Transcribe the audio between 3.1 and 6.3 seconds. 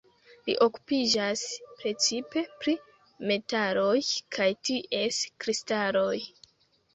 metaloj kaj ties kristaloj.